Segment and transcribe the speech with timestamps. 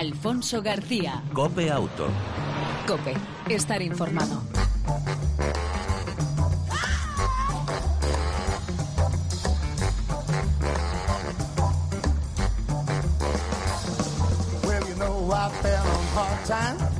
[0.00, 1.22] Alfonso García.
[1.34, 2.08] Cope Auto.
[2.86, 3.14] Cope,
[3.50, 4.40] estar informado.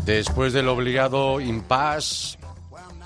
[0.04, 2.36] Después del obligado impasse,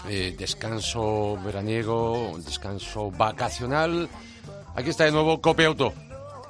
[0.09, 4.09] eh, descanso veraniego, descanso vacacional,
[4.75, 5.95] aquí está de nuevo Cope Auto.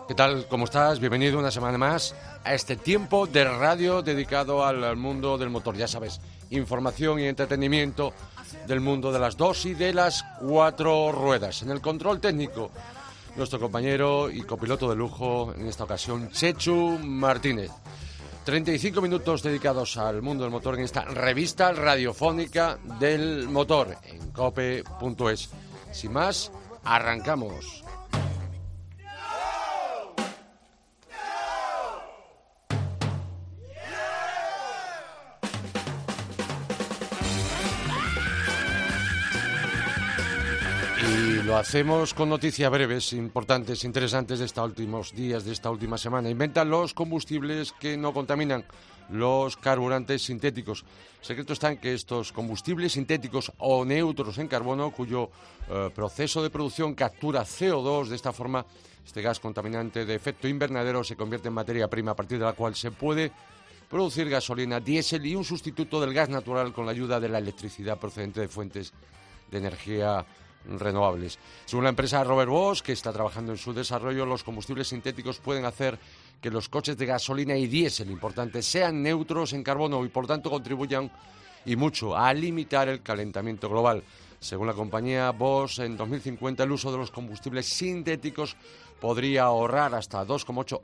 [0.07, 0.47] ¿Qué tal?
[0.49, 1.01] ¿Cómo estás?
[1.01, 2.15] Bienvenido una semana más
[2.45, 5.77] a este tiempo de radio dedicado al, mundo del motor.
[5.77, 6.21] Ya sabes,
[6.51, 8.13] información y entretenimiento
[8.67, 11.63] del mundo de las dos y de las cuatro ruedas.
[11.63, 12.71] En el control técnico,
[13.37, 17.71] nuestro compañero y copiloto de lujo, en esta ocasión, Chechu Martínez.
[18.45, 25.49] 35 minutos dedicados al mundo del motor en esta revista radiofónica del motor en cope.es.
[25.93, 26.53] Sin más,
[26.85, 27.84] arrancamos.
[41.45, 46.31] Lo hacemos con noticias breves, importantes, interesantes de estos últimos días, de esta última semana.
[46.31, 48.65] Inventan los combustibles que no contaminan,
[49.11, 50.85] los carburantes sintéticos.
[51.21, 55.29] Secreto está en que estos combustibles sintéticos o neutros en carbono, cuyo
[55.69, 58.65] eh, proceso de producción captura CO2, de esta forma,
[59.05, 62.55] este gas contaminante de efecto invernadero se convierte en materia prima a partir de la
[62.55, 63.31] cual se puede
[63.91, 67.99] producir gasolina, diésel y un sustituto del gas natural con la ayuda de la electricidad
[67.99, 68.95] procedente de fuentes
[69.51, 70.25] de energía
[70.67, 71.39] renovables.
[71.65, 75.65] Según la empresa Robert Bosch, que está trabajando en su desarrollo, los combustibles sintéticos pueden
[75.65, 75.99] hacer
[76.41, 80.51] que los coches de gasolina y diésel, importante, sean neutros en carbono y por tanto
[80.51, 81.11] contribuyan
[81.67, 84.03] y mucho a limitar el calentamiento global.
[84.41, 88.57] Según la compañía Bosch, en 2050 el uso de los combustibles sintéticos
[89.01, 90.81] podría ahorrar hasta 2,8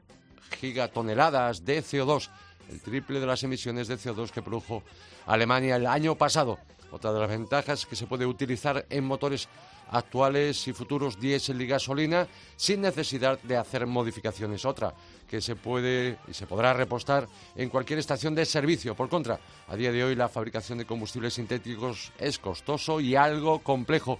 [0.59, 2.31] gigatoneladas de CO2,
[2.71, 4.83] el triple de las emisiones de CO2 que produjo
[5.27, 6.59] Alemania el año pasado.
[6.93, 9.49] Otra de las ventajas es que se puede utilizar en motores
[9.93, 14.65] actuales y futuros diésel y gasolina sin necesidad de hacer modificaciones.
[14.65, 14.95] Otra
[15.29, 18.95] que se puede y se podrá repostar en cualquier estación de servicio.
[18.95, 23.61] Por contra, a día de hoy la fabricación de combustibles sintéticos es costoso y algo
[23.61, 24.19] complejo,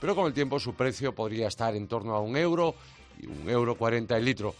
[0.00, 2.74] pero con el tiempo su precio podría estar en torno a un euro
[3.20, 4.54] y un euro cuarenta el litro.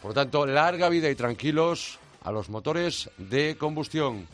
[0.00, 4.28] Por lo tanto, larga vida y tranquilos a los motores de combustión.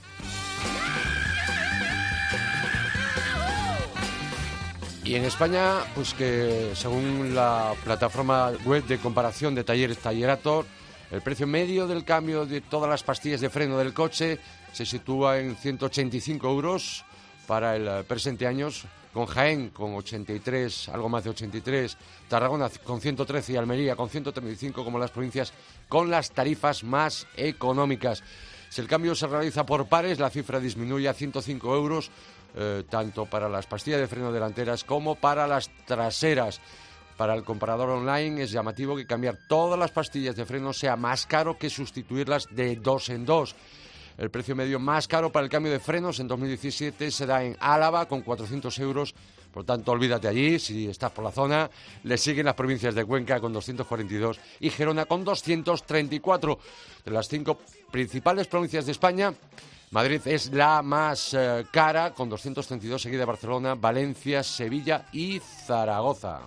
[5.04, 10.66] Y en España, pues que según la plataforma web de comparación de talleres Tallerator,
[11.12, 14.40] el precio medio del cambio de todas las pastillas de freno del coche
[14.72, 17.04] se sitúa en 185 euros
[17.46, 18.70] para el presente año,
[19.14, 21.96] con Jaén con 83, algo más de 83,
[22.28, 25.52] Tarragona con 113 y Almería con 135 como las provincias
[25.88, 28.24] con las tarifas más económicas.
[28.68, 32.10] Si el cambio se realiza por pares, la cifra disminuye a 105 euros
[32.56, 36.60] eh, tanto para las pastillas de freno delanteras como para las traseras.
[37.16, 41.26] Para el comparador online es llamativo que cambiar todas las pastillas de freno sea más
[41.26, 43.54] caro que sustituirlas de dos en dos.
[44.16, 47.56] El precio medio más caro para el cambio de frenos en 2017 se da en
[47.58, 49.14] Álava con 400 euros.
[49.52, 51.70] Por tanto, olvídate allí, si estás por la zona.
[52.04, 56.58] Le siguen las provincias de Cuenca con 242 y Gerona con 234.
[57.04, 57.58] De las cinco
[57.90, 59.32] principales provincias de España,
[59.90, 66.40] Madrid es la más eh, cara, con 232, seguida de Barcelona, Valencia, Sevilla y Zaragoza.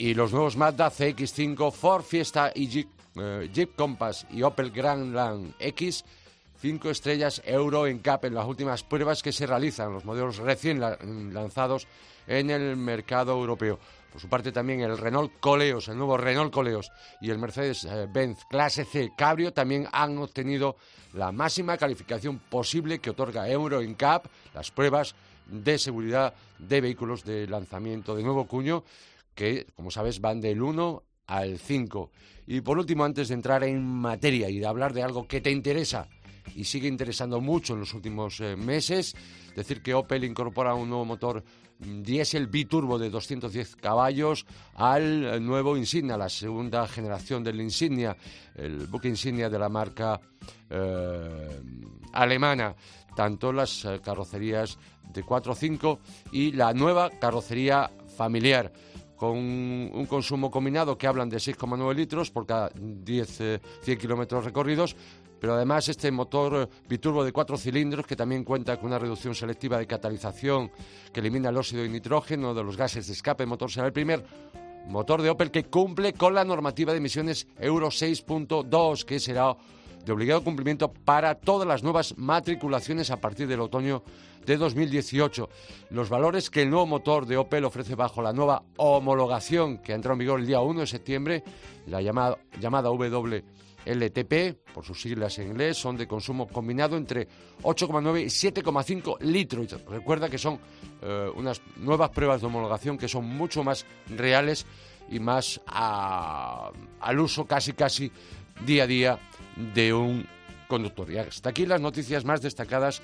[0.00, 5.54] Y los nuevos Mazda CX5, Ford Fiesta y Jeep, eh, Jeep Compass y Opel Grandland
[5.58, 6.04] X,
[6.60, 10.78] 5 estrellas Euro en CAP en las últimas pruebas que se realizan, los modelos recién
[10.78, 11.88] la- lanzados
[12.28, 13.80] en el mercado europeo.
[14.12, 18.84] Por su parte también el Renault Coleos, el nuevo Renault Coleos y el Mercedes-Benz Clase
[18.84, 20.76] C Cabrio también han obtenido
[21.14, 25.16] la máxima calificación posible que otorga Euro NCAP, las pruebas
[25.46, 28.84] de seguridad de vehículos de lanzamiento de nuevo cuño,
[29.38, 32.10] que, como sabes, van del 1 al 5.
[32.48, 35.52] Y por último, antes de entrar en materia y de hablar de algo que te
[35.52, 36.08] interesa
[36.56, 39.14] y sigue interesando mucho en los últimos eh, meses,
[39.54, 41.44] decir que Opel incorpora un nuevo motor
[41.78, 48.16] mm, diésel biturbo de 210 caballos al nuevo Insignia, la segunda generación del Insignia,
[48.56, 50.20] el buque insignia de la marca
[50.68, 51.60] eh,
[52.12, 52.74] alemana,
[53.14, 54.78] tanto las eh, carrocerías
[55.12, 56.00] de 4 o 5
[56.32, 58.72] y la nueva carrocería familiar
[59.18, 64.44] con un, consumo combinado que hablan de 6,9 litros por cada 10, eh, 100 kilómetros
[64.44, 64.94] recorridos,
[65.40, 69.76] pero además este motor biturbo de cuatro cilindros que también cuenta con una reducción selectiva
[69.78, 70.70] de catalización
[71.12, 73.92] que elimina el óxido de nitrógeno de los gases de escape del motor será el
[73.92, 74.24] primer
[74.86, 79.56] motor de Opel que cumple con la normativa de emisiones Euro 6.2, que será
[80.08, 84.02] de obligado cumplimiento para todas las nuevas matriculaciones a partir del otoño
[84.46, 85.50] de 2018.
[85.90, 90.14] Los valores que el nuevo motor de Opel ofrece bajo la nueva homologación que entró
[90.14, 91.44] en vigor el día 1 de septiembre,
[91.86, 97.28] la llamada, llamada WLTP, por sus siglas en inglés, son de consumo combinado entre
[97.62, 99.84] 8,9 y 7,5 litros.
[99.86, 100.58] Recuerda que son
[101.02, 103.84] eh, unas nuevas pruebas de homologación que son mucho más
[104.16, 104.64] reales
[105.10, 108.10] y más al uso casi casi
[108.64, 109.18] día a día
[109.74, 110.26] de un
[110.68, 111.10] conductor.
[111.10, 113.02] Y hasta aquí las noticias más destacadas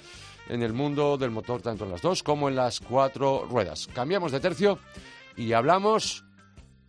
[0.48, 3.88] en el mundo del motor, tanto en las dos como en las cuatro ruedas.
[3.94, 4.78] Cambiamos de tercio
[5.36, 6.24] y hablamos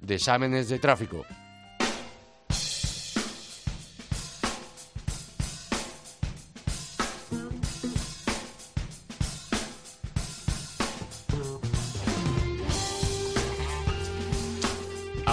[0.02, 1.26] de exámenes de tráfico.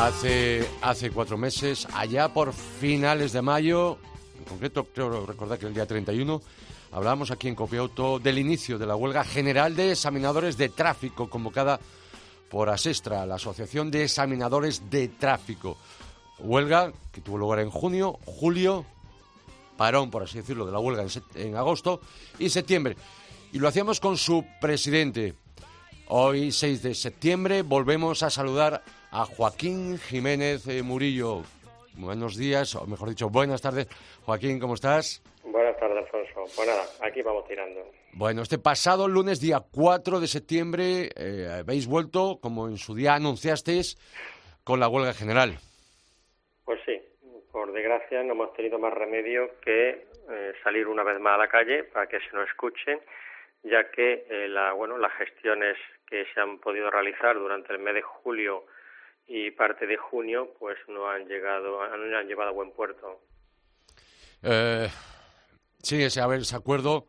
[0.03, 3.99] Hace, hace cuatro meses, allá por finales de mayo,
[4.37, 6.43] en concreto creo recordar que el día 31,
[6.91, 11.79] hablábamos aquí en Copiauto del inicio de la huelga general de examinadores de tráfico convocada
[12.51, 15.77] por ASESTRA, la Asociación de Examinadores de Tráfico.
[16.41, 18.85] Huelga que tuvo lugar en junio, julio,
[19.77, 21.07] parón, por así decirlo, de la huelga
[21.37, 22.01] en, agosto
[22.41, 22.97] y septiembre.
[23.53, 25.35] Y lo hacíamos con su presidente.
[26.09, 28.83] Hoy, 6 de septiembre, volvemos a saludar
[29.13, 31.43] a Joaquín Jiménez eh, Murillo.
[31.97, 33.87] Buenos días, o mejor dicho, buenas tardes.
[34.25, 35.23] Joaquín, ¿cómo estás?
[35.45, 36.57] Buenas tardes, Alfonso.
[36.57, 37.81] Pues nada, aquí vamos tirando.
[38.15, 43.15] Bueno, este pasado lunes, día 4 de septiembre, eh, habéis vuelto, como en su día
[43.15, 43.99] anunciasteis,
[44.65, 45.59] con la huelga general.
[46.65, 46.99] Pues sí,
[47.53, 51.49] por desgracia no hemos tenido más remedio que eh, salir una vez más a la
[51.49, 52.99] calle para que se nos escuche,
[53.63, 55.77] ya que la, bueno, las gestiones
[56.09, 58.65] que se han podido realizar durante el mes de julio
[59.27, 63.21] y parte de junio pues no han llegado, no han llevado a buen puerto.
[64.43, 64.89] Eh,
[65.79, 67.07] sigue sin haber ese acuerdo.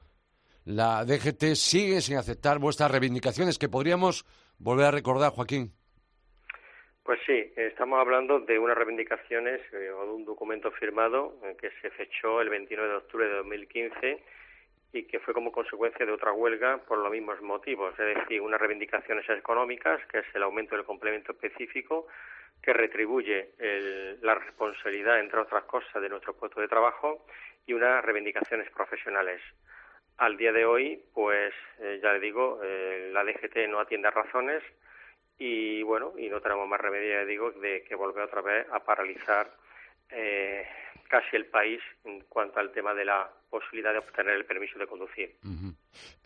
[0.66, 4.26] La DGT sigue sin aceptar vuestras reivindicaciones, que podríamos
[4.60, 5.74] volver a recordar, Joaquín.
[7.04, 11.70] Pues sí, estamos hablando de unas reivindicaciones eh, o de un documento firmado eh, que
[11.82, 14.24] se fechó el 29 de octubre de 2015
[14.94, 18.62] y que fue como consecuencia de otra huelga por los mismos motivos, es decir, unas
[18.62, 22.08] reivindicaciones económicas, que es el aumento del complemento específico,
[22.62, 23.50] que retribuye
[24.22, 27.26] la responsabilidad, entre otras cosas, de nuestro puesto de trabajo,
[27.66, 29.42] y unas reivindicaciones profesionales.
[30.18, 34.12] Al día de hoy, pues eh, ya le digo, eh, la DGT no atiende a
[34.12, 34.62] razones
[35.40, 38.84] y bueno, y no tenemos más remedio, ya digo, de que volver otra vez a
[38.84, 39.50] paralizar
[40.12, 40.68] eh,
[41.10, 44.88] casi el país en cuanto al tema de la posibilidad de obtener el permiso de
[44.88, 45.36] conducir.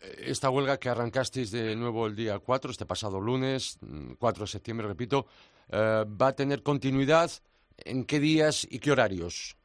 [0.02, 3.78] Eh, esta huelga que arrancasteis de nuevo el día 4, este pasado lunes,
[4.18, 5.26] 4 mm, de septiembre, repito,
[5.70, 7.30] eh, ¿va a tener continuidad?
[7.84, 9.58] ¿En qué días y qué horarios?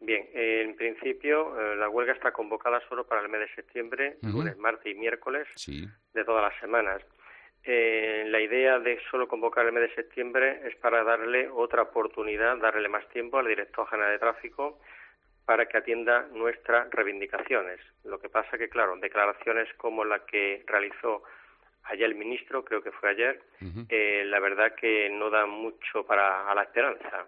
[0.00, 4.56] Bien, en principio eh, la huelga está convocada solo para el mes de septiembre, lunes,
[4.56, 5.46] martes y miércoles
[6.14, 7.02] de todas las semanas.
[7.64, 12.56] Eh, la idea de solo convocar el mes de septiembre es para darle otra oportunidad,
[12.56, 14.78] darle más tiempo al director general de tráfico
[15.48, 17.80] para que atienda nuestras reivindicaciones.
[18.04, 21.22] Lo que pasa que, claro, declaraciones como la que realizó
[21.84, 23.40] ayer el ministro, creo que fue ayer,
[23.88, 27.24] eh, la verdad que no dan mucho para a la esperanza.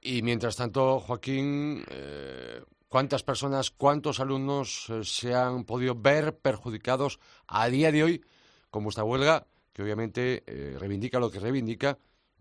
[0.00, 7.68] Y mientras tanto, Joaquín, eh, ¿cuántas personas, cuántos alumnos se han podido ver perjudicados a
[7.68, 8.24] día de hoy
[8.70, 11.96] como esta huelga, que obviamente eh, reivindica lo que reivindica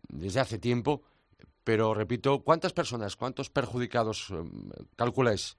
[0.10, 1.04] desde hace tiempo,
[1.64, 4.36] pero repito, ¿cuántas personas, cuántos perjudicados eh,
[4.96, 5.58] calculáis?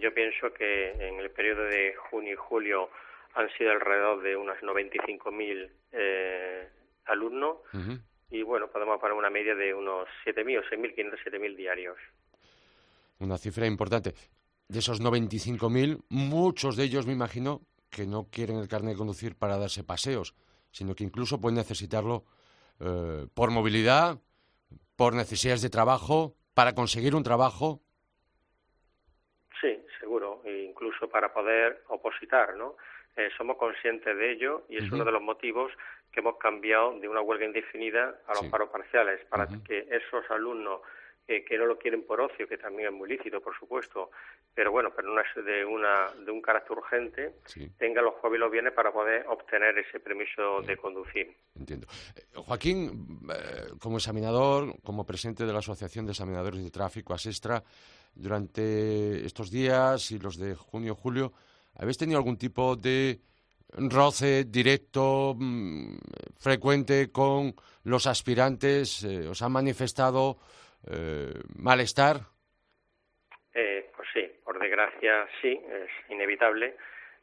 [0.00, 2.88] yo pienso que en el periodo de junio y julio
[3.34, 6.68] han sido alrededor de unos 95.000 eh,
[7.06, 7.56] alumnos
[8.30, 11.96] y bueno, podemos poner una media de unos 7.000 o 6.500, 7.000 diarios.
[13.18, 14.14] Una cifra importante.
[14.68, 17.60] De esos 95.000, muchos de ellos, me imagino,
[17.90, 20.34] que no quieren el carnet de conducir para darse paseos,
[20.70, 22.24] sino que incluso pueden necesitarlo
[22.80, 24.18] eh, por movilidad,
[24.96, 27.80] por necesidades de trabajo, para conseguir un trabajo.
[29.60, 32.76] Sí, seguro, e incluso para poder opositar, ¿no?
[33.16, 35.70] Eh, somos conscientes de ello y es uno de los motivos
[36.10, 40.80] que hemos cambiado de una huelga indefinida a los paros parciales, para que esos alumnos
[41.26, 44.10] que no lo quieren por ocio, que también es muy lícito, por supuesto,
[44.54, 47.34] pero bueno, pero no es de, una, de un carácter urgente,
[47.78, 51.34] tenga los jueves y los viernes para poder obtener ese permiso de conducir.
[51.54, 51.86] Entiendo.
[52.16, 57.62] Eh, Joaquín, eh, como examinador, como presidente de la Asociación de Examinadores de Tráfico, ASESTRA,
[58.14, 61.32] durante estos días y los de junio-julio,
[61.76, 63.20] ¿habéis tenido algún tipo de
[63.74, 65.96] roce directo, mm,
[66.36, 69.02] frecuente con los aspirantes?
[69.04, 70.36] Eh, ¿Os han manifestado
[70.90, 72.20] eh, malestar?
[73.52, 76.76] pues sí, por desgracia sí, es inevitable.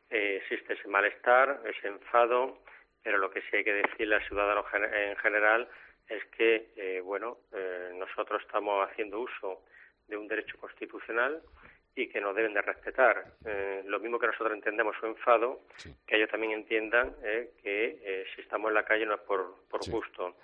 [0.10, 2.60] existe ese malestar, ese enfado,
[3.04, 5.68] pero lo que sí hay que decirle al ciudadano en general
[6.08, 7.40] es que, bueno,
[7.96, 9.64] nosotros estamos haciendo uso
[10.08, 11.42] de un derecho constitucional
[12.00, 13.26] y que nos deben de respetar.
[13.46, 15.64] Eh, lo mismo que nosotros entendemos su enfado,
[16.08, 19.66] que ellos también entiendan eh, que eh, si estamos en la calle no es por,
[19.70, 20.38] por gusto.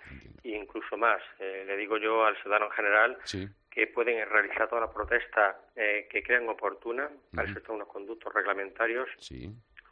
[0.43, 3.17] E incluso más, le digo yo al ciudadano en general
[3.71, 9.09] que pueden realizar toda la protesta que crean oportuna, para eso están unos conductos reglamentarios,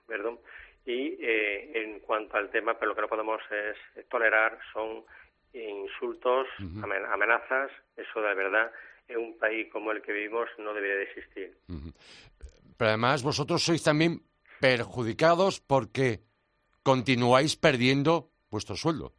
[0.06, 0.40] perdón,
[0.86, 5.04] y en cuanto al tema, pero pues lo que no podemos es, tolerar son
[5.54, 6.48] insultos,
[6.84, 8.72] amenazas, eso de verdad
[9.14, 11.58] en un país como el que vivimos no debería de existir.
[12.78, 14.22] Pero además vosotros sois también
[14.60, 16.20] perjudicados porque
[16.84, 19.14] continuáis perdiendo vuestro sueldo.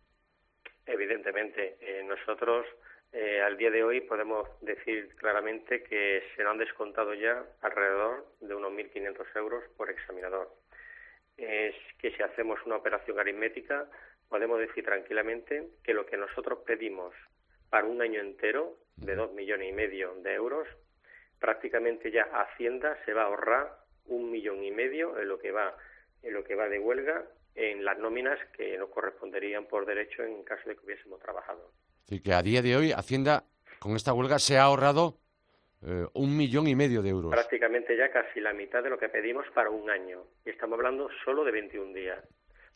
[0.87, 2.67] Evidentemente, eh, nosotros
[3.13, 8.27] eh, al día de hoy podemos decir claramente que se nos han descontado ya alrededor
[8.41, 10.53] de unos 1.500 euros por examinador.
[11.37, 13.89] Es que si hacemos una operación aritmética,
[14.29, 17.15] podemos decir tranquilamente que lo que nosotros pedimos
[17.71, 20.67] para un año entero de dos millones y medio de euros,
[21.39, 25.77] prácticamente ya Hacienda se va a ahorrar un millón y medio en lo que va
[26.23, 27.25] en lo que va de huelga
[27.55, 31.71] en las nóminas que nos corresponderían por derecho en caso de que hubiésemos trabajado.
[32.05, 33.45] Así que a día de hoy Hacienda
[33.79, 35.19] con esta huelga se ha ahorrado
[35.83, 37.31] eh, un millón y medio de euros.
[37.31, 40.25] Prácticamente ya casi la mitad de lo que pedimos para un año.
[40.45, 42.19] Y estamos hablando solo de 21 días.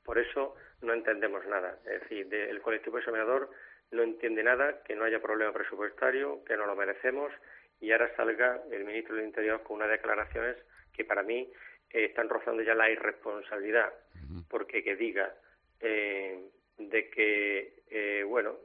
[0.04, 1.78] Por eso no entendemos nada.
[1.84, 3.50] Es decir, el colectivo examinador
[3.90, 7.32] no entiende nada, que no haya problema presupuestario, que no lo merecemos
[7.80, 10.56] y ahora salga el ministro del Interior con unas declaraciones
[10.92, 11.48] que para mí
[11.90, 13.92] eh, están rozando ya la irresponsabilidad,
[14.48, 15.32] porque que diga
[15.80, 16.38] eh,
[16.76, 18.56] de que, eh, bueno,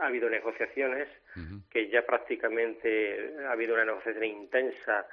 [0.00, 1.08] ha habido negociaciones,
[1.70, 5.06] que ya prácticamente ha habido una negociación intensa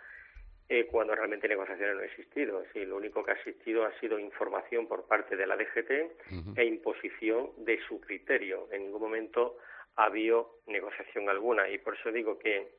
[0.68, 2.64] eh, cuando realmente negociaciones no han existido.
[2.74, 6.66] Sí, lo único que ha existido ha sido información por parte de la DGT e
[6.66, 8.68] imposición de su criterio.
[8.72, 9.58] En ningún momento
[9.96, 12.72] ha habido negociación alguna y por eso digo que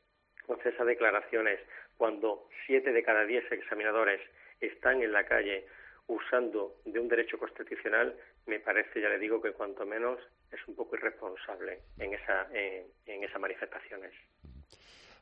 [0.47, 1.61] con esas declaraciones,
[1.97, 4.21] cuando siete de cada diez examinadores
[4.61, 5.66] están en la calle
[6.09, 8.16] usando de un derecho constitucional,
[8.47, 10.21] me parece, ya le digo, que cuanto menos
[10.52, 14.12] es un poco irresponsable en, esa, en esas manifestaciones.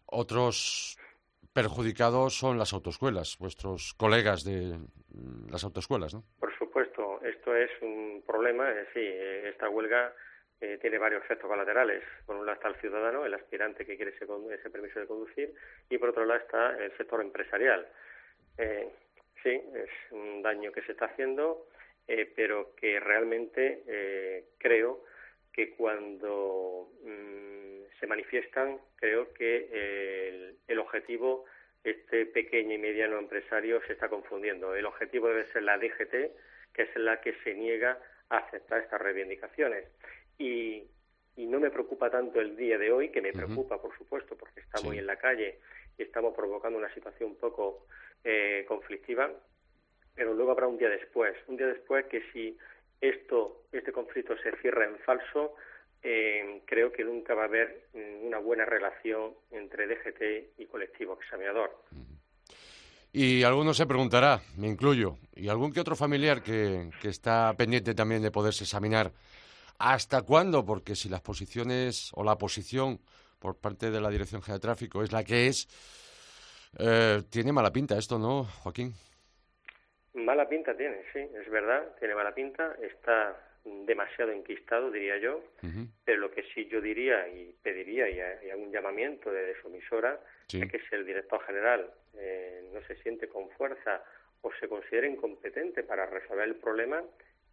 [0.07, 0.99] Otros
[1.55, 4.77] perjudicados son las autoescuelas, vuestros colegas de
[5.51, 6.25] las autoescuelas, ¿no?
[6.41, 8.67] Por supuesto, esto es un problema.
[8.93, 10.13] sí, esta huelga
[10.61, 12.03] eh, tiene varios efectos colaterales.
[12.27, 15.55] Por un lado está el ciudadano, el aspirante que quiere ese, permiso de conducir,
[15.91, 17.87] y por otro lado está el sector empresarial.
[18.59, 18.89] Eh,
[19.43, 21.67] sí, es un daño que se está haciendo,
[22.09, 25.05] eh, pero que realmente creo
[25.55, 31.45] que cuando mm, se manifiestan, creo que el, objetivo,
[31.85, 34.75] este pequeño y mediano empresario se está confundiendo.
[34.75, 36.13] El objetivo debe ser la DGT,
[36.73, 37.99] que es la que se niega
[38.31, 39.85] a aceptar estas reivindicaciones.
[40.39, 40.89] Y,
[41.37, 44.95] no me preocupa tanto el día de hoy, que me preocupa, por supuesto, porque estamos
[44.95, 45.59] en la calle
[45.99, 47.87] y estamos provocando una situación un poco
[48.25, 49.31] eh, conflictiva,
[50.15, 52.57] pero luego habrá un día después, un día después que si
[53.09, 55.55] esto, este conflicto se cierra en falso,
[56.03, 57.89] eh, creo que nunca va a haber
[58.23, 61.71] una buena relación entre DGT y colectivo examinador.
[63.13, 67.95] Y alguno se preguntará, me incluyo, y algún que otro familiar que, que está pendiente
[67.95, 69.13] también de poderse examinar,
[69.79, 70.65] ¿hasta cuándo?
[70.65, 73.01] Porque si las posiciones o la posición
[73.39, 75.69] por parte de la Dirección General de Tráfico es la que es,
[76.79, 78.95] eh, tiene mala pinta esto, ¿no, Joaquín?
[80.15, 85.43] Mala pinta tiene, sí, es verdad, tiene mala pinta, está demasiado enquistado, diría yo,
[86.05, 90.21] pero lo que sí yo diría y pediría, y, hay un llamamiento de, su emisora,
[90.53, 94.03] es que si el director general eh, no se siente con fuerza
[94.43, 97.03] o se considera incompetente para resolver el problema,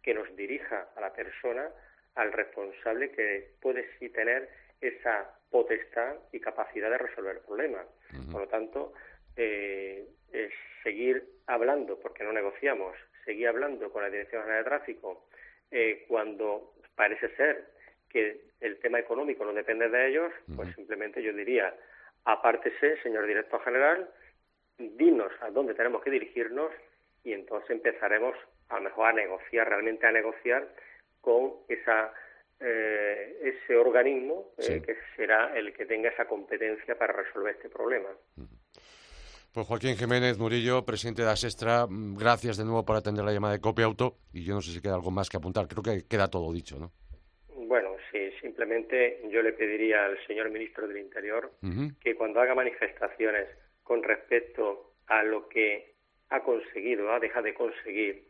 [0.02, 1.68] que nos dirija a la persona,
[2.14, 4.50] al responsable que puede sí tener
[4.80, 7.84] esa potestad y capacidad de resolver el problema.
[8.30, 8.92] Por lo tanto,
[9.36, 15.26] eh, es seguir hablando, porque no negociamos, seguir hablando con la Dirección General de Tráfico
[15.70, 17.66] eh, cuando parece ser
[18.08, 21.74] que el tema económico no depende de ellos, pues simplemente yo diría,
[22.24, 24.08] apártese, señor director general,
[24.78, 26.70] dinos a dónde tenemos que dirigirnos
[27.24, 28.36] y entonces empezaremos
[28.68, 30.68] a lo mejor a negociar, realmente a negociar
[31.20, 32.12] con esa
[32.64, 38.08] eh, ese organismo eh, que será el que tenga esa competencia para resolver este problema.
[39.52, 43.52] Pues Joaquín Jiménez Murillo, presidente de Asestra, mm, gracias de nuevo por atender la llamada
[43.52, 44.16] de Copia Auto.
[44.32, 46.78] Y yo no sé si queda algo más que apuntar, creo que queda todo dicho,
[46.78, 46.90] ¿no?
[47.66, 51.52] Bueno, sí, simplemente yo le pediría al señor ministro del Interior
[52.00, 53.46] que cuando haga manifestaciones
[53.82, 55.96] con respecto a lo que
[56.30, 58.28] ha conseguido, ha dejado de conseguir,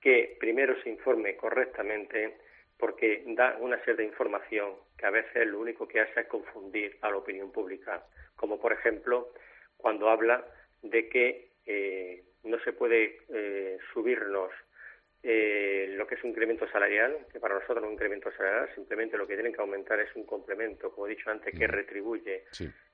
[0.00, 2.36] que primero se informe correctamente
[2.76, 6.98] porque da una serie de información que a veces lo único que hace es confundir
[7.02, 9.28] a la opinión pública, como por ejemplo
[9.78, 10.44] cuando habla
[10.82, 14.50] de que eh, no se puede eh, subirnos
[15.22, 18.68] eh, lo que es un incremento salarial, que para nosotros no es un incremento salarial,
[18.74, 21.70] simplemente lo que tienen que aumentar es un complemento, como he dicho antes, que mm.
[21.70, 22.44] retribuye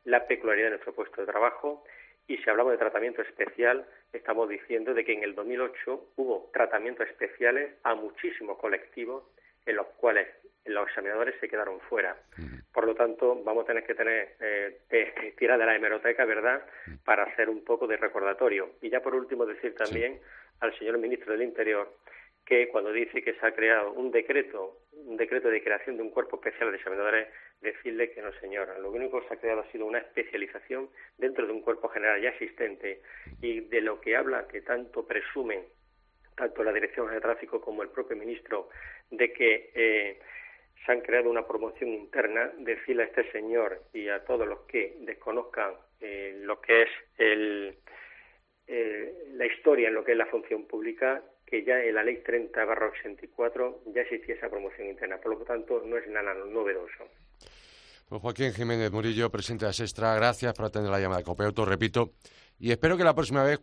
[0.04, 1.84] la peculiaridad de nuestro puesto de trabajo.
[2.26, 7.06] Y si hablamos de tratamiento especial, estamos diciendo de que en el 2008 hubo tratamientos
[7.08, 9.24] especiales a muchísimos colectivos
[9.66, 10.28] en los cuales
[10.66, 12.16] los examinadores se quedaron fuera.
[12.72, 16.64] Por lo tanto, vamos a tener que tener eh, tirar de la hemeroteca, ¿verdad?,
[17.04, 18.70] para hacer un poco de recordatorio.
[18.80, 20.20] Y ya por último decir también
[20.60, 21.92] al señor ministro del Interior
[22.44, 26.10] que cuando dice que se ha creado un decreto, un decreto de creación de un
[26.10, 27.28] cuerpo especial de examinadores,
[27.60, 28.78] decirle que no, señora.
[28.78, 32.20] Lo único que se ha creado ha sido una especialización dentro de un cuerpo general
[32.20, 33.00] ya existente
[33.40, 35.64] y de lo que habla, que tanto presumen
[36.36, 38.68] tanto la Dirección de Tráfico como el propio ministro,
[39.10, 40.18] de que eh,
[40.84, 44.96] se han creado una promoción interna, decirle a este señor y a todos los que
[45.00, 46.88] desconozcan eh, lo que es
[47.18, 47.78] el,
[48.66, 52.18] eh, la historia en lo que es la función pública, que ya en la ley
[52.18, 55.18] 30 84 ya existía esa promoción interna.
[55.18, 57.04] Por lo tanto, no es nada novedoso.
[58.08, 62.10] Pues Joaquín Jiménez Murillo, presidente de Asestra, gracias por atender la llamada de Copeauto, repito.
[62.58, 63.60] Y espero que la próxima vez,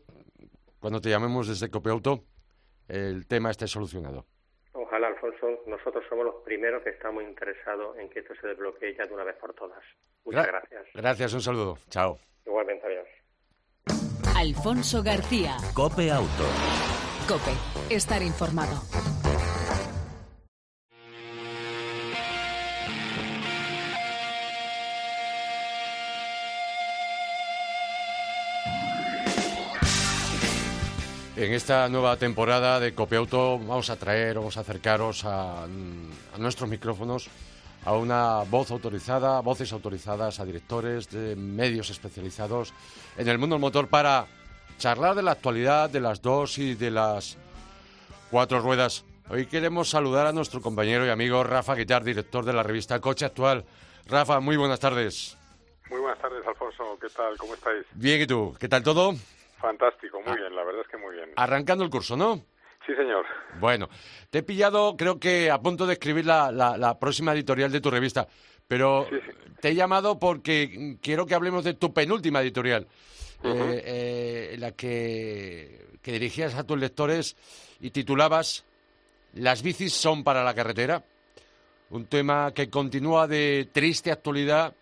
[0.80, 2.24] cuando te llamemos desde Copeauto,
[2.88, 4.26] el tema esté solucionado.
[4.74, 5.64] Ojalá, Alfonso.
[5.68, 9.24] Nosotros somos los primeros que estamos interesados en que esto se desbloquee ya de una
[9.24, 9.84] vez por todas.
[10.26, 10.86] Muchas gracias.
[10.94, 11.78] Gracias, un saludo.
[11.90, 12.20] Chao.
[12.46, 13.08] Igualmente, adiós.
[14.36, 15.58] Alfonso García.
[15.74, 16.46] Cope Auto.
[17.28, 17.52] Cope.
[17.94, 18.82] Estar informado.
[31.42, 35.66] En esta nueva temporada de Copiauto vamos a traer, vamos a acercaros a,
[36.38, 37.32] nuestros micrófonos
[37.84, 42.76] a una voz autorizada, voces autorizadas a directores de medios especializados
[43.18, 44.28] en el mundo del motor para
[44.78, 47.40] charlar de la actualidad de las dos y de las
[48.30, 49.04] cuatro ruedas.
[49.28, 53.26] Hoy queremos saludar a nuestro compañero y amigo Rafa Guitar, director de la revista Coche
[53.26, 53.66] Actual.
[54.06, 55.36] Rafa, muy buenas tardes.
[55.90, 57.00] Muy buenas tardes, Alfonso.
[57.02, 57.36] ¿Qué tal?
[57.40, 57.84] ¿Cómo estáis?
[57.96, 58.56] Bien, ¿y tú?
[58.60, 59.16] ¿Qué tal todo?
[59.62, 60.36] Fantástico, muy ah.
[60.36, 61.32] bien, la verdad es que muy bien.
[61.36, 62.44] Arrancando el curso, ¿no?
[62.86, 63.26] Sí, señor.
[63.60, 63.90] Bueno,
[64.30, 67.92] te he pillado, creo que a punto de escribir la, la, próxima editorial de tu
[67.92, 68.28] revista,
[68.68, 69.08] pero
[69.60, 72.88] te he llamado porque quiero que hablemos de tu penúltima editorial,
[73.44, 77.36] eh, eh, la que, que dirigías a tus lectores
[77.80, 78.66] y titulabas
[79.34, 81.04] Las bicis son para la carretera,
[81.92, 84.74] un tema que continúa de triste actualidad.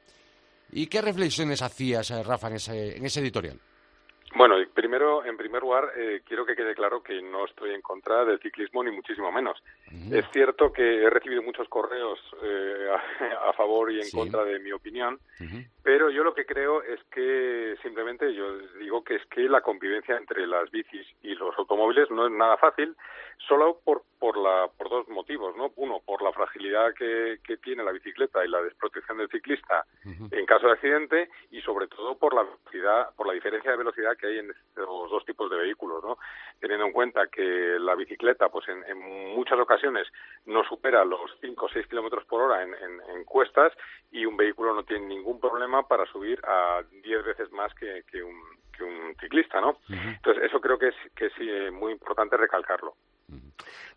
[0.72, 3.60] ¿Y qué reflexiones hacías, eh, Rafa, en ese, en ese editorial?
[4.36, 8.26] Bueno, primero, en primer lugar, eh, quiero que quede claro que no estoy en contra
[8.26, 9.62] del ciclismo ni muchísimo menos.
[10.12, 12.88] Es cierto que he recibido muchos correos eh,
[13.48, 15.20] a, favor y en contra de mi opinión,
[15.84, 20.16] pero yo lo que creo es que simplemente yo digo que es que la convivencia
[20.16, 22.96] entre las bicis y los automóviles no es nada fácil,
[23.48, 25.72] solo por por la por dos motivos, ¿no?
[25.78, 30.46] Uno, por la fragilidad que, que tiene la bicicleta y la desprotección del ciclista en
[30.46, 34.28] caso de accidente y sobre todo por la velocidad, por la diferencia de velocidad que
[34.28, 36.18] hay en estos dos tipos de vehículos, ¿no?
[36.60, 39.00] Teniendo en cuenta que la bicicleta, pues en,
[39.36, 40.08] muchas ocasiones
[40.46, 43.74] no supera los 5 o 6 kilómetros por hora en, en, cuestas
[44.12, 48.24] y un vehículo no tiene ningún problema para subir a 10 veces más que, que,
[48.24, 48.42] un,
[48.76, 49.80] que un ciclista, ¿no?
[49.90, 52.96] Entonces, eso creo que es, que es eh, muy importante recalcarlo.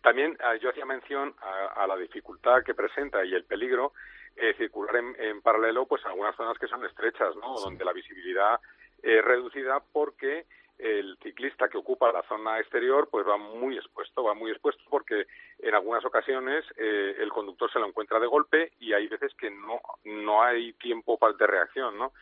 [0.01, 3.93] También ah, yo hacía mención a, la dificultad que presenta y el peligro
[4.35, 7.55] eh, circular en, paralelo pues algunas zonas que son estrechas, ¿no?
[7.59, 8.59] Donde la visibilidad
[9.03, 10.45] es reducida porque
[10.79, 15.27] el ciclista que ocupa la zona exterior pues va muy expuesto, va muy expuesto porque
[15.59, 19.51] en algunas ocasiones eh, el conductor se lo encuentra de golpe y hay veces que
[19.51, 22.13] no, no hay tiempo de reacción, ¿no?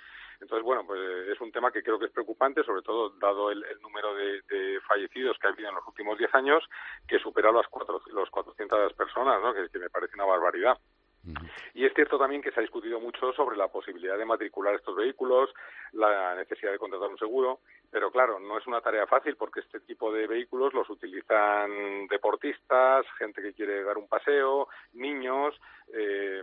[0.42, 3.64] Entonces, bueno, pues es un tema que creo que es preocupante, sobre todo dado el,
[3.82, 6.64] número de, fallecidos que ha habido en los últimos 10 años,
[7.08, 9.54] que supera las cuatro, los 400 personas, ¿no?
[9.54, 10.80] que, me parece una barbaridad.
[11.74, 14.96] Y es cierto también que se ha discutido mucho sobre la posibilidad de matricular estos
[14.96, 15.50] vehículos,
[15.94, 19.82] la necesidad de contratar un seguro, pero claro, no es una tarea fácil porque este
[19.82, 25.60] tipo de vehículos los utilizan deportistas, gente que quiere dar un paseo, niños.
[25.94, 26.42] Eh,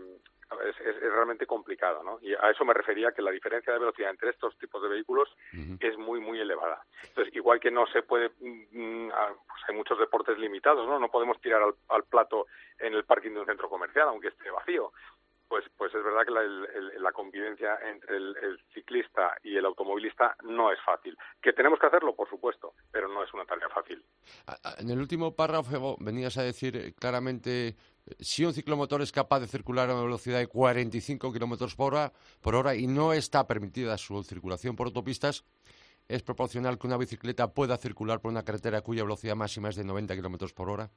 [0.66, 2.18] es, realmente complicado, ¿no?
[2.20, 5.28] Y a eso me refería que la diferencia de velocidad entre estos tipos de vehículos
[5.80, 6.82] es muy, muy elevada.
[7.02, 9.10] Entonces, igual que no se puede, mm, mm,
[9.46, 10.98] pues hay muchos deportes limitados, ¿no?
[10.98, 12.46] No podemos tirar al plato
[12.78, 14.92] en el parking de un centro comercial, aunque esté vacío
[15.48, 20.78] pues, pues es verdad que la, convivencia entre el, ciclista y el automovilista no es
[20.84, 21.16] fácil.
[21.42, 24.04] Que tenemos que hacerlo, por supuesto, pero no es una tarea fácil.
[24.78, 27.76] En el último párrafo venías a decir eh, claramente
[28.20, 32.12] si un ciclomotor es capaz de circular a una velocidad de 45 kilómetros por hora,
[32.40, 35.44] por hora y no está permitida su circulación por autopistas,
[36.08, 39.84] es proporcional que una bicicleta pueda circular por una carretera cuya velocidad máxima es de
[39.84, 40.90] 90 kilómetros por hora.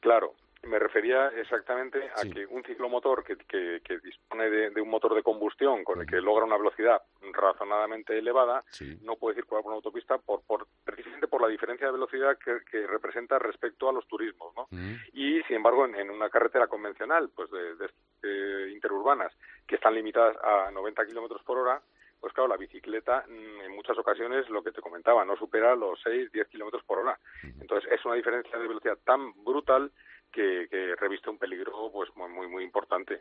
[0.00, 3.36] Claro, me refería exactamente a que un ciclomotor que,
[3.82, 7.00] que, dispone de, un motor de combustión con el que logra una velocidad
[7.32, 8.62] razonadamente elevada
[9.02, 12.86] no puede circular por una autopista por, por, precisamente por la diferencia de velocidad que,
[12.86, 14.54] representa respecto a los turismos.
[14.56, 14.66] ¿no?
[15.12, 19.32] Y, sin embargo, en, una carretera convencional, pues de, interurbanas,
[19.66, 21.80] que están limitadas a 90 kilómetros por hora,
[22.20, 25.98] pues claro, la bicicleta mm, en muchas ocasiones, lo que te comentaba, no supera los
[26.02, 27.18] 6, 10 kilómetros por hora.
[27.42, 29.90] Entonces, es una diferencia de velocidad tan brutal
[30.30, 33.20] que, reviste un peligro pues muy, muy, muy importante.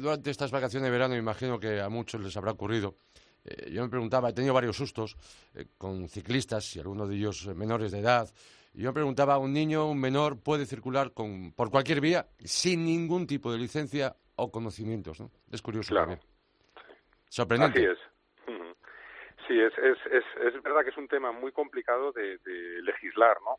[0.00, 2.96] Durante estas vacaciones de verano, imagino que a muchos les habrá ocurrido.
[3.44, 5.16] Eh, yo me preguntaba, he tenido varios sustos
[5.54, 8.28] eh, con ciclistas y algunos de ellos menores de edad.
[8.74, 12.84] Y yo me preguntaba, ¿un niño, un menor, puede circular con, por cualquier vía sin
[12.84, 15.20] ningún tipo de licencia o conocimientos?
[15.20, 15.30] ¿no?
[15.50, 16.18] Es curioso claro.
[17.28, 17.80] Sorprendente.
[17.80, 17.98] Así es.
[19.48, 23.36] Sí, es, es, es, es verdad que es un tema muy complicado de, de legislar,
[23.44, 23.58] ¿no?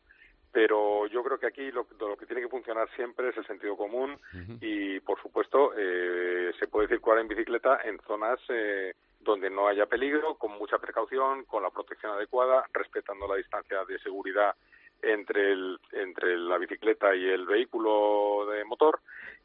[0.54, 4.20] Pero yo creo que aquí lo, que tiene que funcionar siempre es el sentido común
[4.62, 9.88] y, por supuesto, eh, se puede circular en bicicleta en zonas eh, donde no haya
[9.88, 14.56] peligro, con mucha precaución, con la protección adecuada, respetando la distancia de seguridad
[15.02, 19.00] entre, el, entre la bicicleta y el vehículo de motor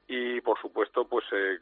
[0.09, 1.59] y por supuesto pues eh,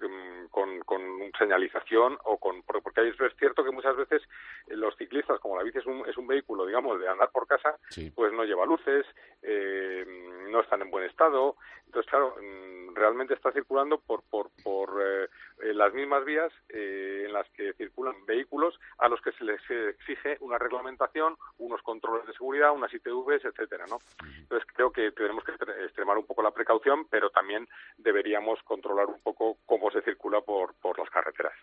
[0.51, 1.03] con, con,
[1.37, 4.23] señalización o con porque es cierto que muchas veces
[4.69, 7.77] los ciclistas como la bici es un, es un vehículo digamos de andar por casa
[8.15, 9.05] pues no lleva luces
[9.47, 10.05] eh,
[10.51, 11.57] no están en buen estado.
[11.87, 15.29] Entonces claro mm, realmente está circulando por por, por eh,
[15.75, 20.59] las mismas vías en las que circulan vehículos a los que se les exige una
[20.59, 23.99] reglamentación unos controles de seguridad unas ITVs etcétera no
[24.39, 25.53] entonces creo que tenemos que
[25.85, 30.75] extremar un poco la precaución pero también debería controlar un poco cómo se circula por,
[30.75, 31.55] por las carreteras.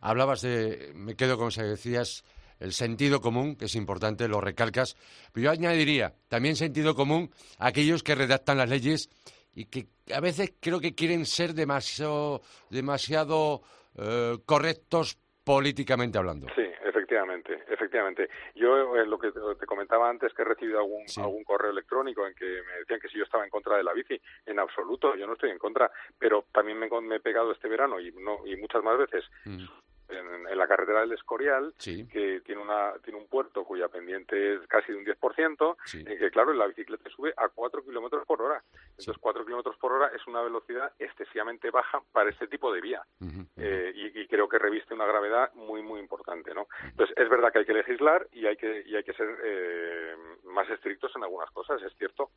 [0.00, 2.24] Hablabas de, me quedo con lo que decías,
[2.64, 4.96] el sentido común, que es importante, lo recalcas,
[5.32, 9.10] pero yo añadiría también sentido común a aquellos que redactan las leyes
[9.54, 13.60] y que a veces creo que quieren ser demasiado, demasiado
[13.98, 16.46] eh, correctos políticamente hablando.
[16.56, 18.30] Sí, efectivamente, efectivamente.
[18.54, 22.34] Yo eh, lo que te comentaba antes que he recibido algún algún correo electrónico en
[22.34, 25.26] que me decían que si yo estaba en contra de la bici, en absoluto, yo
[25.26, 28.56] no estoy en contra, pero también me, me he pegado este verano y no y
[28.56, 29.83] muchas más veces mm
[30.14, 34.92] en, la carretera del Escorial, que tiene, una, tiene un puerto cuya pendiente es casi
[34.92, 38.62] de un 10%, en que, claro, la bicicleta sube a 4 kilómetros por hora.
[38.90, 43.02] Entonces, 4 kilómetros por hora es una velocidad excesivamente baja para este tipo de vía.
[43.56, 46.66] Eh, y, creo que reviste una gravedad muy, muy importante, ¿no?
[46.82, 50.16] Entonces, es verdad que hay que legislar y hay que, y hay que ser eh,
[50.44, 52.30] más estrictos en algunas cosas, es cierto.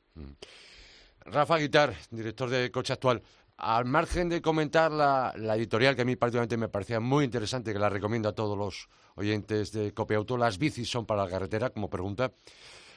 [1.25, 3.21] Rafa Guitar, director de Coche Actual.
[3.57, 7.79] Al margen de comentar la, editorial, que a mí particularmente me parecía muy interesante, que
[7.79, 11.71] la recomiendo a todos los oyentes de Copia Auto, las bicis son para la carretera,
[11.71, 12.31] como pregunta,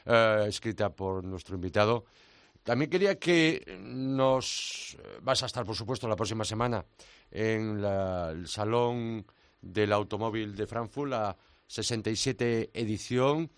[0.05, 2.05] eh, escrita por nuestro invitado.
[2.63, 4.99] También quería que nos...
[5.23, 6.85] Vas a estar, por supuesto, la próxima semana
[7.31, 9.25] en el Salón
[9.63, 11.37] del Automóvil de Frankfurt, la
[11.69, 13.51] 67 edición.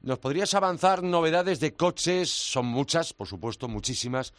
[0.00, 2.30] ¿Nos podrías avanzar novedades de coches?
[2.30, 4.32] Son muchas, por supuesto, muchísimas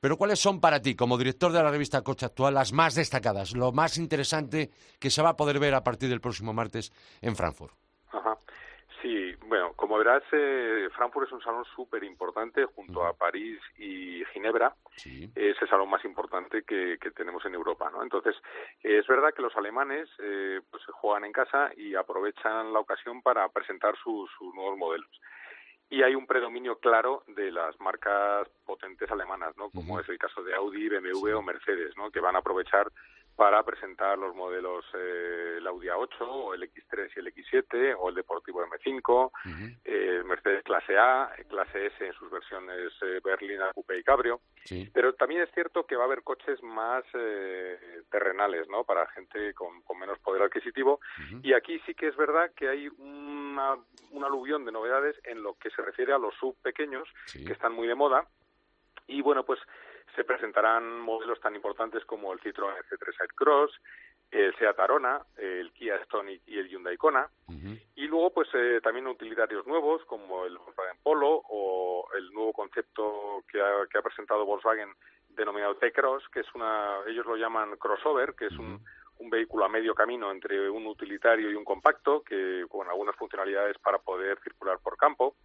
[0.00, 3.54] pero ¿cuáles son para ti, como director de la revista Coche Actual, las más destacadas,
[3.54, 7.36] lo más interesante que se va a poder ver a partir del próximo martes en
[7.36, 7.74] Frankfurt?
[8.12, 8.36] Ajá.
[9.02, 14.22] Sí, bueno, como verás, eh, Frankfurt es un salón súper importante junto a París y
[14.32, 14.74] Ginebra.
[15.34, 18.02] Es el salón más importante que, tenemos en Europa, ¿no?
[18.02, 18.36] Entonces,
[18.82, 23.48] es verdad que los alemanes eh, pues juegan en casa y aprovechan la ocasión para
[23.48, 25.10] presentar sus nuevos modelos
[25.90, 29.70] y hay un predominio claro de las marcas potentes alemanas, ¿no?
[29.70, 32.12] Como es el caso de Audi, BMW o Mercedes, ¿no?
[32.12, 32.90] Que van a aprovechar
[33.40, 38.10] para presentar los modelos eh, el Audi A8 o el X3 y el X7 o
[38.10, 39.30] el Deportivo M5,
[39.82, 44.42] eh, Mercedes clase A, clase S en sus versiones eh, Berlina, Coupe y Cabrio.
[44.92, 48.84] Pero también es cierto que va a haber coches más eh, terrenales, ¿no?
[48.84, 51.00] Para gente con, menos poder adquisitivo.
[51.42, 53.78] Y aquí sí que es verdad que hay una,
[54.10, 57.72] un aluvión de novedades en lo que se refiere a los sub pequeños, que están
[57.72, 58.28] muy de moda.
[59.06, 59.60] Y bueno, pues
[60.14, 63.72] se presentarán modelos tan importantes como el Citroën C3 Aircross,
[64.30, 67.28] el Seat Arona, el Kia Stonic y el Hyundai Kona.
[67.96, 73.44] Y luego, pues eh, también utilitarios nuevos como el Volkswagen Polo o el nuevo concepto
[73.50, 74.90] que ha, que ha presentado Volkswagen
[75.28, 78.80] denominado T-Cross, que es una, ellos lo llaman crossover, que es un,
[79.18, 83.78] un vehículo a medio camino entre un utilitario y un compacto, que con algunas funcionalidades
[83.78, 85.36] para poder circular por campo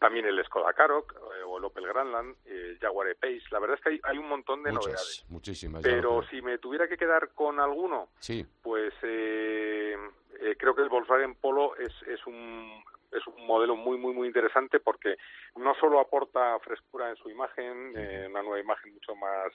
[0.00, 3.42] también el Skoda Karoq eh, o el Opel Grandland, el Jaguar E-Pace.
[3.50, 5.24] La verdad es que hay, un montón de novedades.
[5.28, 5.82] Muchísimas.
[5.82, 8.44] Pero si me tuviera que quedar con alguno, sí.
[8.62, 9.94] pues eh,
[10.40, 14.26] eh, creo que el Volkswagen Polo es, es un es un modelo muy muy muy
[14.26, 15.16] interesante porque
[15.56, 17.94] no solo aporta frescura en su imagen,
[18.30, 19.52] una nueva imagen mucho más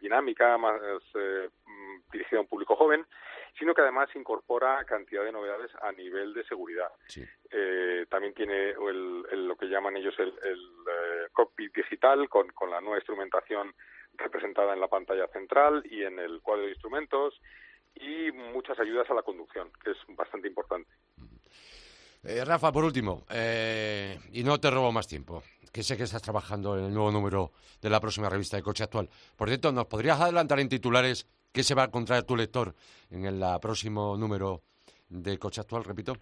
[0.00, 0.80] dinámica, más
[1.14, 3.06] mm, dirigida a un público joven,
[3.58, 6.90] sino que además incorpora cantidad de novedades a nivel de seguridad.
[7.50, 12.80] Eh, también tiene el, lo que llaman ellos el, eh, cockpit digital con, con la
[12.80, 13.74] nueva instrumentación
[14.14, 17.40] representada en la pantalla central y en el cuadro de instrumentos
[17.94, 19.98] y muchas ayudas a la conducción, que es.
[22.24, 23.24] Eh, Rafa, por último,
[24.32, 27.52] y no te robo más tiempo, que sé que estás trabajando en el nuevo número
[27.80, 29.08] de la próxima revista de Coche Actual.
[29.36, 32.72] Por cierto, ¿nos podrías adelantar en titulares ¿Qué se va a encontrar tu lector
[33.10, 34.62] en el próximo número
[35.10, 36.14] de Coche Actual, repito?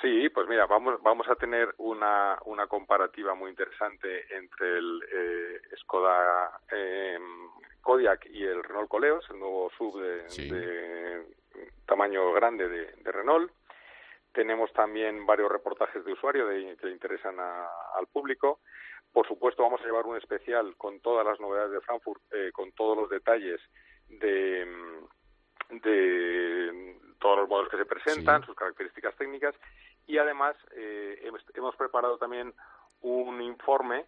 [0.00, 5.60] Sí, pues mira, vamos, vamos a tener una, una comparativa muy interesante entre el eh,
[5.80, 7.18] Skoda eh,
[7.82, 11.26] Kodiak y el Renault Coleos, el nuevo sub de,
[11.84, 13.52] tamaño grande de, Renault.
[14.32, 18.60] Tenemos también varios reportajes de usuario de, que le interesan al público.
[19.12, 22.72] Por supuesto, vamos a llevar un especial con todas las novedades de Frankfurt, eh, con
[22.72, 23.60] todos los detalles
[24.08, 24.66] de,
[25.68, 29.54] de todos los modelos que se presentan, sus características técnicas
[30.06, 32.52] y además eh, hemos, preparado también
[33.00, 34.06] un informe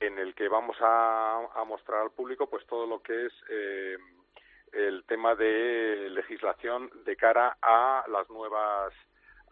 [0.00, 3.96] en el que vamos a, mostrar al público pues todo lo que es eh,
[4.72, 8.92] el tema de legislación de cara a las nuevas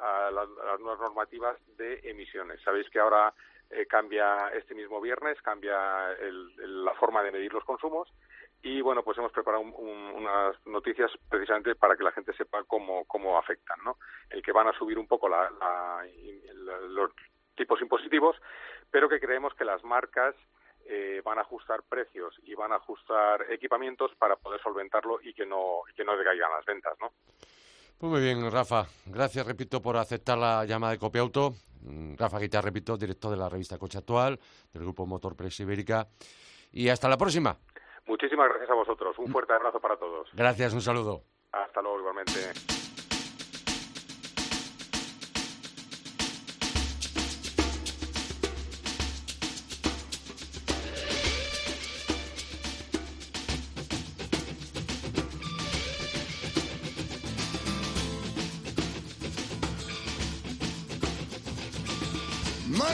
[0.03, 0.49] a las,
[0.81, 2.61] nuevas normativas de emisiones.
[2.63, 3.33] Sabéis que ahora
[3.71, 6.17] eh, cambia este mismo viernes, cambia
[6.59, 8.13] la forma de medir los consumos
[8.63, 13.37] y bueno, pues hemos preparado unas noticias precisamente para que la gente sepa cómo, cómo
[13.37, 13.97] afectan, ¿no?
[14.31, 15.51] El que van a subir un poco la,
[16.89, 17.11] los
[17.57, 18.37] tipos impositivos,
[18.91, 20.37] pero que creemos que las marcas
[20.85, 25.47] eh, van a ajustar precios y van a ajustar equipamientos para poder solventarlo y que
[25.47, 27.13] no, que no decaigan las ventas, ¿no?
[28.03, 28.87] Pues muy bien, Rafa.
[29.07, 31.55] Gracias, repito, por aceptar la llamada de Copiauto.
[31.83, 34.41] Mm, Rafa Guitar, repito, director de la revista Coche Actual,
[34.73, 36.09] del grupo Motor Press Ibérica.
[36.73, 37.57] Y hasta la próxima.
[38.07, 39.17] Muchísimas gracias a vosotros.
[39.21, 40.29] Un fuerte abrazo para todos.
[40.33, 41.23] Gracias, un saludo.
[41.53, 42.82] Hasta luego, igualmente.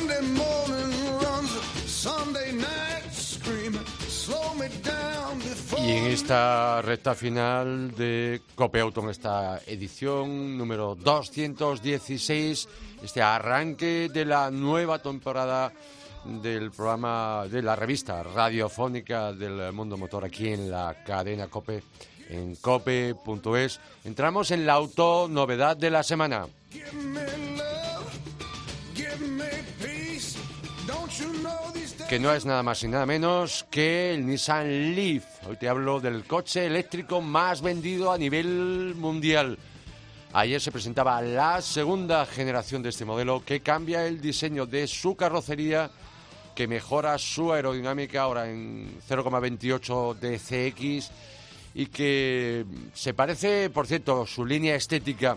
[0.08, 1.50] Monday morning runs,
[1.86, 3.84] Sunday night screaming.
[5.78, 12.68] Y en esta recta final de Cope Auto, en esta edición número 216,
[13.02, 15.72] este arranque de la nueva temporada
[16.24, 21.82] del programa de la revista radiofónica del mundo motor aquí en la cadena Cope,
[22.30, 23.80] en cope.es.
[24.04, 26.46] Entramos en la auto novedad de la semana.
[32.08, 35.24] Que no es nada más y nada menos que el Nissan Leaf.
[35.46, 39.58] Hoy te hablo del coche eléctrico más vendido a nivel mundial.
[40.32, 45.16] Ayer se presentaba la segunda generación de este modelo que cambia el diseño de su
[45.16, 45.90] carrocería,
[46.54, 51.10] que mejora su aerodinámica ahora en 0,28 DCX
[51.74, 55.36] y que se parece, por cierto, su línea estética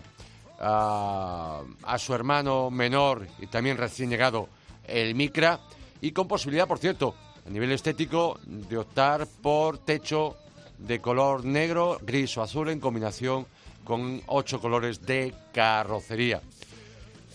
[0.59, 4.47] a, a su hermano menor y también recién llegado,
[4.87, 5.59] el Micra
[6.01, 7.15] y con posibilidad, por cierto,
[7.45, 10.37] a nivel estético, de optar por techo
[10.77, 13.45] de color negro, gris o azul en combinación
[13.83, 16.41] con ocho colores de carrocería.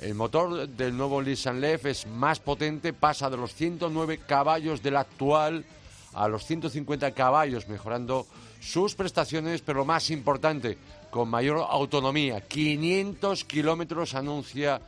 [0.00, 4.96] El motor del nuevo Nissan Leaf es más potente, pasa de los 109 caballos del
[4.96, 5.64] actual
[6.12, 8.26] a los 150 caballos, mejorando
[8.60, 10.76] sus prestaciones, pero lo más importante,
[11.10, 12.40] con mayor autonomía.
[12.40, 14.80] 500 kilómetros anuncia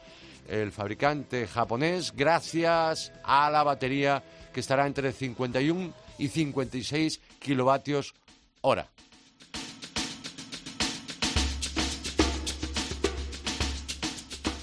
[0.48, 8.14] el fabricante japonés gracias a la batería que estará entre 51 y 56 kilovatios
[8.62, 8.88] hora.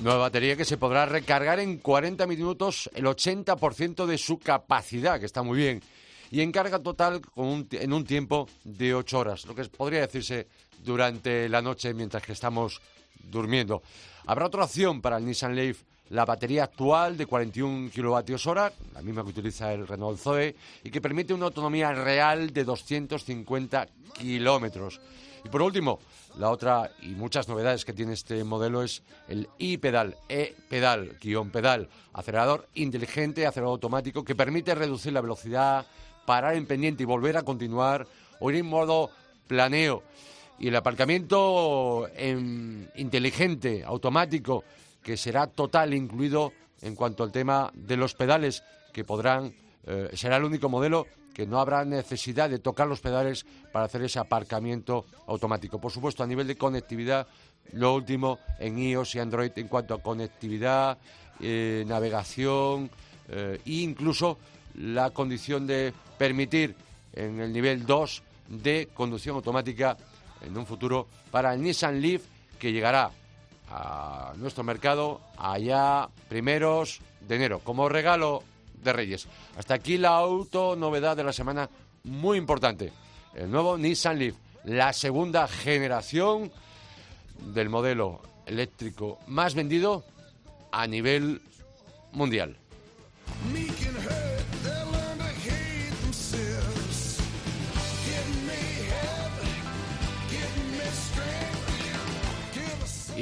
[0.02, 5.26] Nueva batería que se podrá recargar en 40 minutos el 80% de su capacidad, que
[5.26, 5.82] está muy bien.
[6.32, 10.48] y en carga total en un tiempo de 8 horas, lo que podría decirse
[10.84, 12.82] durante la noche mientras que estamos
[13.24, 13.82] durmiendo.
[14.27, 19.01] Habrá otra opción para el Nissan Leaf la batería actual de 41 kilovatios hora, la
[19.01, 24.99] misma que utiliza el Renault Zoe, y que permite una autonomía real de 250 kilómetros.
[25.43, 25.99] Y por último,
[26.38, 31.88] la otra y muchas novedades que tiene este modelo es el e-pedal, e-pedal, guion pedal,
[32.13, 35.85] acelerador inteligente, acelerador automático, que permite reducir la velocidad,
[36.25, 38.07] parar en pendiente y volver a continuar,
[38.39, 39.11] o ir en modo
[39.47, 40.03] planeo.
[40.59, 42.07] Y el aparcamiento
[42.95, 44.63] inteligente, automático,
[45.03, 48.63] que será total, incluido en cuanto al tema de los pedales,
[48.93, 49.53] que podrán,
[49.85, 54.03] eh, será el único modelo que no habrá necesidad de tocar los pedales para hacer
[54.03, 55.79] ese aparcamiento automático.
[55.79, 57.27] Por supuesto, a nivel de conectividad,
[57.73, 60.97] lo último en iOS y Android en cuanto a conectividad,
[61.41, 62.89] eh, navegación
[63.27, 64.37] e incluso
[64.75, 66.75] la condición de permitir
[67.13, 69.97] en el nivel 2 de conducción automática
[70.45, 72.23] en un futuro para el Nissan Leaf
[72.60, 73.12] que llegará
[73.69, 78.43] a nuestro mercado allá primeros de enero, como regalo
[78.84, 79.27] de Reyes.
[79.58, 81.69] Hasta aquí la auto novedad de la semana,
[82.03, 82.93] muy importante.
[83.34, 86.51] El nuevo Nissan Leaf, la segunda generación
[87.53, 90.03] del modelo eléctrico más vendido
[90.71, 91.41] a nivel
[92.12, 92.58] mundial.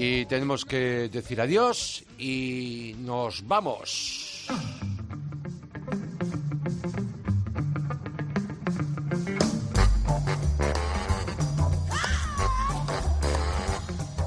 [0.05, 4.49] Y tenemos que decir adiós y nos vamos.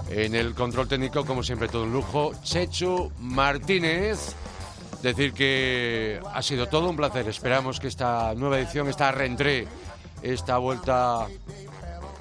[0.08, 4.34] En el control técnico, como siempre, todo un lujo, Chechu Martínez.
[5.02, 7.28] Decir que ha sido todo un placer.
[7.28, 9.68] Esperamos que esta nueva edición, esta reentré,
[10.22, 11.28] esta vuelta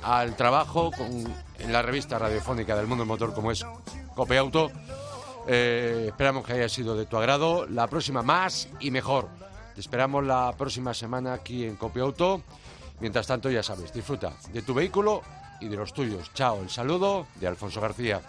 [0.05, 1.25] al trabajo con
[1.57, 3.65] en la revista radiofónica del mundo motor como es
[4.13, 4.71] Cope Auto.
[5.47, 7.65] Eh, esperamos que haya sido de tu agrado.
[7.67, 9.27] La próxima más y mejor.
[9.73, 12.43] Te esperamos la próxima semana aquí en Cope Auto.
[12.99, 15.21] Mientras tanto, ya sabes, disfruta de tu vehículo
[15.59, 16.31] y de los tuyos.
[16.33, 18.21] Chao, el saludo de Alfonso García.